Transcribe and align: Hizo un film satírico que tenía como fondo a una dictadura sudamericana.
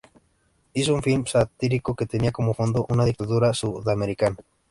Hizo 0.73 0.95
un 0.95 1.03
film 1.03 1.27
satírico 1.27 1.95
que 1.95 2.07
tenía 2.07 2.31
como 2.31 2.55
fondo 2.55 2.87
a 2.89 2.91
una 2.91 3.05
dictadura 3.05 3.53
sudamericana. 3.53 4.37